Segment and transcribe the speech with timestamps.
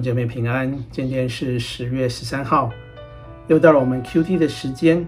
[0.00, 2.70] 姐妹平安，今天是十月十三号，
[3.48, 5.06] 又到了我们 QT 的时间。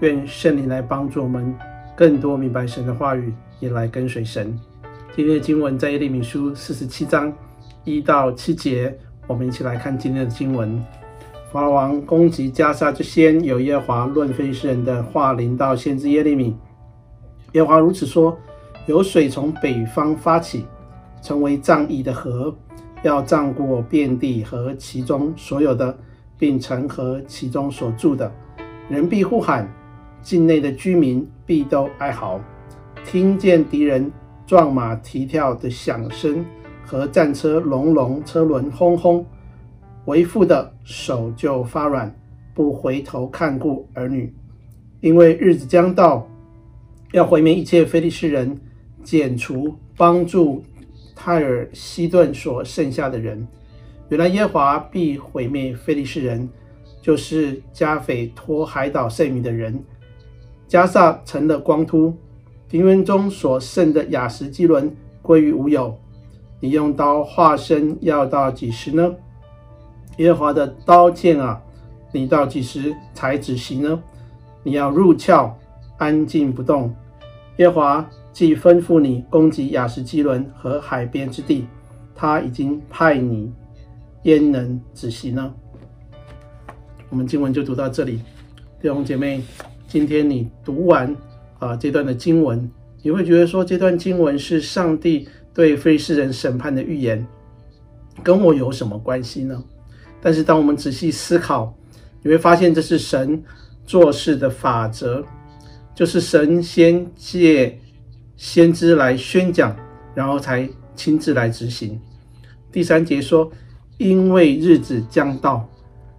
[0.00, 1.54] 愿圣灵来帮助我们
[1.96, 4.58] 更多明白神的话语，也来跟随神。
[5.14, 7.32] 今天的经文在耶利米书四十七章
[7.84, 8.96] 一到七节，
[9.26, 10.82] 我们一起来看今天的经文。
[11.52, 16.56] 法老王攻击加沙之先，有耶华论非利士人的话临到先知耶利米。
[17.52, 18.38] 耶华如此说：
[18.86, 20.64] 有水从北方发起，
[21.20, 22.56] 成为涨溢的河。
[23.02, 25.96] 要涨过遍地和其中所有的，
[26.38, 28.30] 并成河其中所住的，
[28.88, 29.66] 人必呼喊，
[30.20, 32.38] 境内的居民必都哀嚎，
[33.04, 34.10] 听见敌人
[34.46, 36.44] 撞马蹄跳的响声
[36.84, 39.24] 和战车隆隆、车轮轰轰，
[40.04, 42.14] 为父的手就发软，
[42.52, 44.30] 不回头看顾儿女，
[45.00, 46.28] 因为日子将到，
[47.12, 48.60] 要毁灭一切非利士人，
[49.02, 50.62] 剪除帮助。
[51.22, 53.46] 泰尔西顿所剩下的人，
[54.08, 56.48] 原来耶和华必毁灭非利士人，
[57.02, 59.84] 就是加斐托海岛剩余的人。
[60.66, 62.16] 迦萨成了光秃，
[62.70, 65.94] 平原中所剩的雅实基伦归于无有。
[66.58, 69.14] 你用刀化身要到几时呢？
[70.16, 71.60] 耶和华的刀剑啊，
[72.12, 74.02] 你到几时才止息呢？
[74.62, 75.54] 你要入鞘，
[75.98, 76.94] 安静不动。
[77.56, 78.10] 耶和华。
[78.32, 81.66] 既吩咐你攻击亚实基伦和海边之地，
[82.14, 83.52] 他已经派你，
[84.22, 85.52] 焉能止息呢？
[87.08, 88.20] 我们经文就读到这里，
[88.80, 89.42] 弟兄姐妹，
[89.88, 91.14] 今天你读完
[91.58, 92.70] 啊这段的经文，
[93.02, 97.26] 你会觉得说，这段经文是上帝对非利士人审判的预言，
[98.22, 99.62] 跟我有什么关系呢？
[100.22, 101.74] 但是当我们仔细思考，
[102.22, 103.42] 你会发现这是神
[103.84, 105.26] 做事的法则，
[106.00, 107.78] 就是神先借。
[108.34, 109.76] 先知来宣讲，
[110.14, 112.00] 然后才亲自来执行。
[112.72, 113.52] 第三节说，
[113.98, 115.68] 因为日子将到，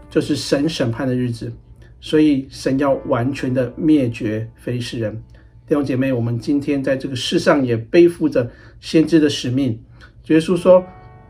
[0.07, 1.51] 就是神审判的日子，
[1.99, 5.19] 所以神要完全的灭绝非是人。
[5.65, 8.47] 弟兄姐妹，我们今天在这个世上也背负着
[8.79, 9.81] 先知的使命。
[10.27, 10.85] 耶稣说，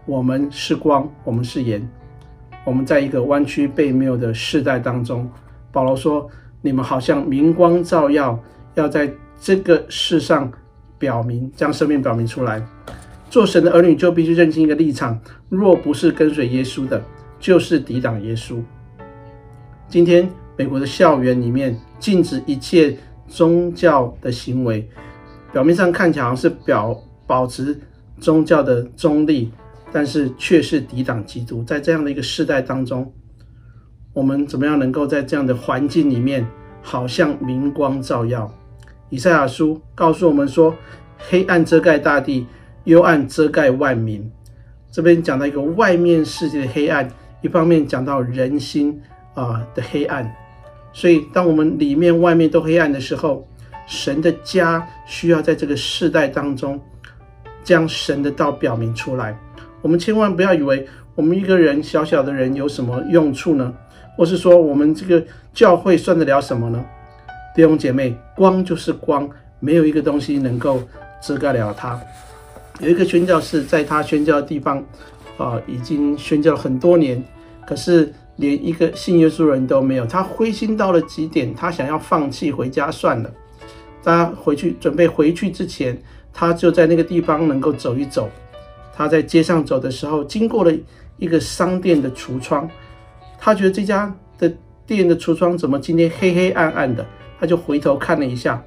[0.05, 1.89] 我们是光，我们是盐。
[2.65, 5.31] 我们在一个弯曲悖谬的世代当中，
[5.71, 6.29] 保罗说，
[6.61, 8.39] 你们好像明光照耀，
[8.75, 10.51] 要在这个世上。
[11.01, 12.63] 表明将生命表明出来，
[13.27, 15.19] 做神的儿女就必须认清一个立场：
[15.49, 17.03] 若不是跟随耶稣的，
[17.39, 18.61] 就是抵挡耶稣。
[19.87, 22.95] 今天美国的校园里面禁止一切
[23.27, 24.87] 宗教的行为，
[25.51, 26.95] 表面上看起来好像是表
[27.25, 27.75] 保持
[28.19, 29.51] 宗教的中立，
[29.91, 31.63] 但是却是抵挡基督。
[31.63, 33.11] 在这样的一个世代当中，
[34.13, 36.45] 我们怎么样能够在这样的环境里面，
[36.81, 38.51] 好像明光照耀？
[39.09, 40.75] 以赛亚书告诉我们说
[41.29, 42.45] ：“黑暗遮盖大地，
[42.83, 44.29] 幽暗遮盖万民。”
[44.91, 47.09] 这边讲到一个外面世界的黑暗，
[47.41, 49.01] 一方面讲到人心
[49.33, 50.29] 啊的黑暗。
[50.91, 53.47] 所以，当我们里面外面都黑暗的时候，
[53.87, 56.77] 神的家需要在这个世代当中
[57.63, 59.37] 将神的道表明出来。
[59.81, 60.85] 我们千万不要以为
[61.15, 63.73] 我们一个人小小的人有什么用处呢？
[64.15, 65.23] 或是说我们这个
[65.53, 66.83] 教会算得了什么呢？
[67.55, 69.29] 弟兄姐妹，光就是光，
[69.59, 70.81] 没有一个东西能够
[71.21, 71.99] 遮盖了它。
[72.79, 74.83] 有一个宣教士在他宣教的地方，
[75.37, 77.23] 啊、已经宣教了很多年，
[77.65, 80.05] 可是连一个信耶稣人都没有。
[80.05, 83.29] 他灰心到了极点，他想要放弃回家算了。
[84.03, 85.95] 他回去准备回去之前，
[86.33, 88.29] 他就在那个地方能够走一走。
[88.95, 90.73] 他在街上走的时候，经过了
[91.17, 92.67] 一个商店的橱窗，
[93.43, 94.53] 他觉得这家的
[94.85, 97.03] 店的橱窗怎么今天黑黑暗暗的？
[97.39, 98.61] 他就回头看了一下，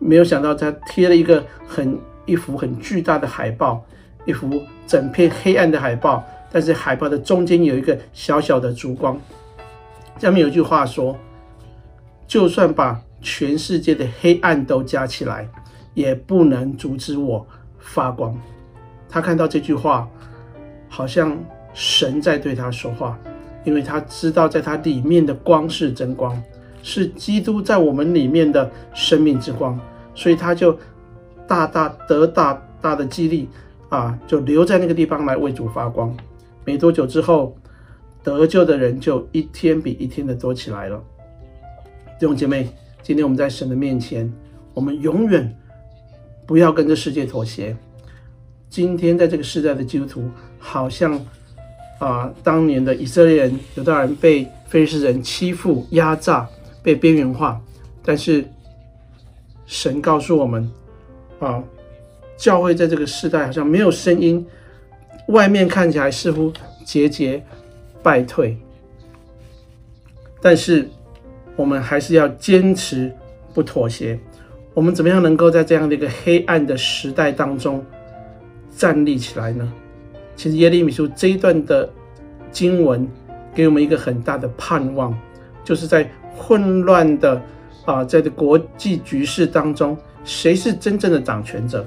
[0.00, 1.96] 没有想到他贴了一个很
[2.26, 3.80] 一幅很巨大的海报，
[4.24, 9.16] 一幅整片黑暗的海报，但是海报的中间有一个小小的烛光。
[10.18, 11.16] 下面有句话说
[12.26, 15.48] ：“就算把全世界的黑暗都加起来，
[15.94, 17.46] 也不能阻止我
[17.78, 18.36] 发光。”
[19.08, 20.08] 他看到这句话，
[20.88, 21.38] 好像
[21.72, 23.16] 神在对他说话，
[23.64, 26.42] 因为他知道在他里面的光是真光。
[26.84, 29.78] 是基督在我们里面的生命之光，
[30.16, 30.76] 所以他就
[31.46, 33.48] 大大得大大的激励
[33.88, 36.12] 啊，就留在那个地方来为主发光。
[36.64, 37.56] 没多久之后，
[38.24, 41.00] 得救的人就一天比一天的多起来了。
[42.18, 42.68] 弟兄姐妹，
[43.00, 44.32] 今天我们在神的面前，
[44.74, 45.56] 我们永远
[46.46, 47.76] 不要跟这世界妥协。
[48.68, 50.28] 今天在这个时代的基督徒，
[50.58, 51.20] 好像
[52.04, 56.48] 啊，当年的以色列人，犹大人被非利士人欺负压榨。
[56.84, 57.60] 被边缘化，
[58.04, 58.44] 但是
[59.66, 60.68] 神告诉我们
[61.38, 61.62] 啊，
[62.36, 64.44] 教会在这个时代好像没有声音，
[65.28, 66.52] 外面看起来似乎
[66.84, 67.40] 节节
[68.02, 68.58] 败退。
[70.40, 70.90] 但是
[71.54, 73.12] 我们还是要坚持
[73.54, 74.18] 不妥协。
[74.74, 77.86] 我们怎么样能够在这样的一个黑暗的时代当中
[78.76, 79.72] 站立起来呢？
[80.36, 81.88] 其实耶利米书这一段的
[82.50, 83.06] 经文
[83.54, 85.16] 给我们一个很大的盼望，
[85.64, 87.40] 就是在混乱的
[87.84, 91.86] 啊，在这国际局势当中，谁是真正的掌权者？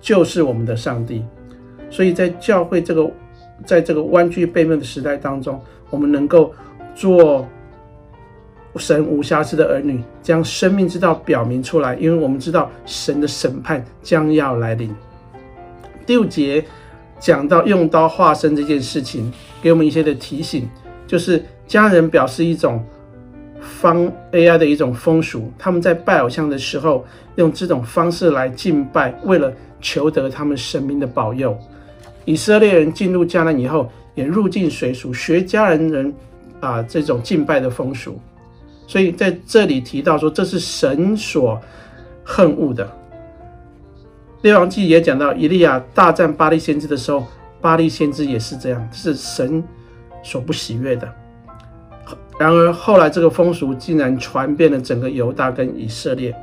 [0.00, 1.24] 就是我们的上帝。
[1.90, 3.10] 所以在教会这个
[3.64, 5.60] 在这个弯曲悖谬的时代当中，
[5.90, 6.52] 我们能够
[6.94, 7.46] 做。
[8.76, 14.94] 神无瑕疵的儿女，将生命之道表明出来，因为我们知道神的审判将要来临。
[16.06, 16.64] 第五节
[17.20, 19.30] 讲到用刀化身这件事情，
[19.60, 20.68] 给我们一些的提醒，
[21.06, 22.82] 就是家人表示一种
[23.60, 27.04] 方 AI 的一种风俗，他们在拜偶像的时候，
[27.36, 31.56] 用这种方式来敬拜，为了求得他们神明的保佑。
[32.24, 36.14] 以色列人进入迦南以后，也入境随俗，学迦南人
[36.60, 38.18] 啊这种敬拜的风俗。
[38.86, 41.60] 所以在这里提到说，这是神所
[42.24, 42.99] 恨恶的。
[44.42, 47.26] 列王记也讲到，以利亚大战巴力先知的时候，
[47.60, 49.62] 巴力先知也是这样，是神
[50.22, 51.12] 所不喜悦的。
[52.38, 56.34] 然而后来这个风俗竟然传遍了整个犹大跟以色列。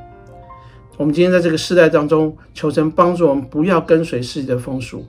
[0.96, 5.04] 我们今天在这个世代当中，求神帮助我们不要跟随世界的风俗，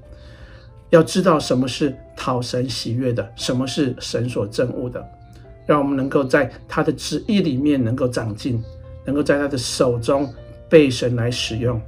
[0.90, 5.08] 要知道什么是讨神喜悦的，什么是神所憎恶的。
[5.68, 8.64] 让我们能够在他的旨意里面能够长进，
[9.06, 10.28] 能够在他的手中
[10.68, 11.80] 被神来使用。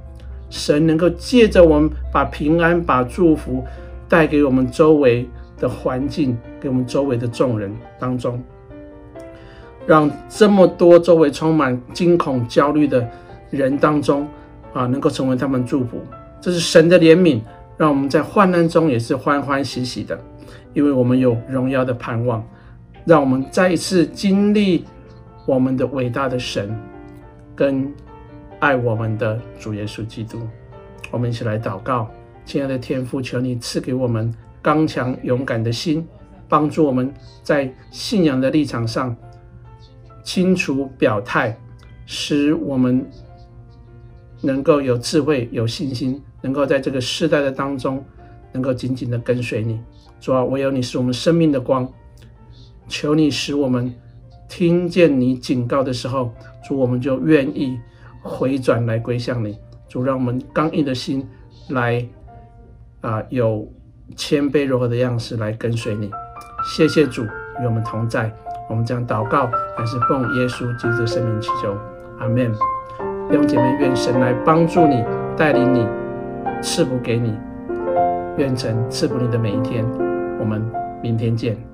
[0.52, 3.64] 神能够借着我们把平安、把祝福
[4.06, 5.26] 带给我们周围
[5.58, 8.38] 的环境，给我们周围的众人当中，
[9.86, 13.08] 让这么多周围充满惊恐、焦虑的
[13.50, 14.28] 人当中
[14.74, 15.98] 啊，能够成为他们祝福。
[16.38, 17.40] 这是神的怜悯，
[17.78, 20.20] 让我们在患难中也是欢欢喜喜的，
[20.74, 22.46] 因为我们有荣耀的盼望。
[23.06, 24.84] 让我们再一次经历
[25.46, 26.78] 我们的伟大的神，
[27.56, 27.90] 跟
[28.62, 30.38] 爱我们的主耶稣基督。
[31.10, 32.08] 我们一起来祷告，
[32.44, 34.32] 亲爱的天父，求你赐给我们
[34.62, 36.06] 刚强勇敢的心，
[36.48, 37.12] 帮助我们
[37.42, 39.16] 在信仰的立场上
[40.22, 41.58] 清楚表态，
[42.06, 43.04] 使我们
[44.40, 48.02] 能够有智慧、有信心，能够在这个世代的当中，
[48.52, 49.80] 能够紧紧的跟随你。
[50.20, 51.92] 主啊，唯有你是我们生命的光。
[52.86, 53.92] 求你使我们
[54.48, 56.32] 听见你警告的时候，
[56.64, 57.76] 主，我们就愿意
[58.22, 59.58] 回转来归向你。
[59.88, 61.28] 主，让我们刚硬的心
[61.68, 62.06] 来
[63.00, 63.68] 啊、有
[64.16, 66.10] 谦卑柔和的样式来跟随你。
[66.64, 68.32] 谢谢主与我们同在。
[68.70, 71.76] 我们将祷告，还是奉耶稣基督的圣名祈求，
[72.18, 72.50] 阿门。
[73.28, 75.04] 弟兄姐妹，愿神来帮助你，
[75.36, 75.86] 带领你，
[76.62, 77.34] 赐福给你。
[78.38, 79.84] 愿神赐福你的每一天。
[80.38, 80.64] 我们
[81.02, 81.71] 明天见。